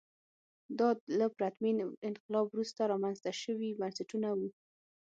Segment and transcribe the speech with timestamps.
[0.79, 1.77] دا له پرتمین
[2.09, 4.49] انقلاب وروسته رامنځته شوي بنسټونه وو.